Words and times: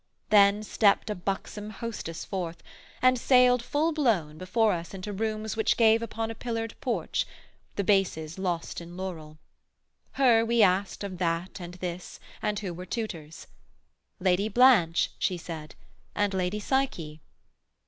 Then 0.31 0.63
stept 0.63 1.11
a 1.11 1.13
buxom 1.13 1.69
hostess 1.69 2.25
forth, 2.25 2.63
and 3.03 3.19
sailed, 3.19 3.61
Full 3.61 3.91
blown, 3.93 4.39
before 4.39 4.73
us 4.73 4.95
into 4.95 5.13
rooms 5.13 5.55
which 5.55 5.77
gave 5.77 6.01
Upon 6.01 6.31
a 6.31 6.33
pillared 6.33 6.73
porch, 6.81 7.27
the 7.75 7.83
bases 7.83 8.39
lost 8.39 8.81
In 8.81 8.97
laurel: 8.97 9.37
her 10.13 10.43
we 10.43 10.63
asked 10.63 11.03
of 11.03 11.19
that 11.19 11.59
and 11.61 11.75
this, 11.75 12.19
And 12.41 12.57
who 12.57 12.73
were 12.73 12.87
tutors. 12.87 13.45
'Lady 14.19 14.49
Blanche' 14.49 15.11
she 15.19 15.37
said, 15.37 15.75
'And 16.15 16.33
Lady 16.33 16.59
Psyche.' 16.59 17.21